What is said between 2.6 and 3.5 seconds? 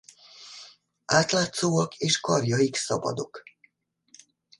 szabadok.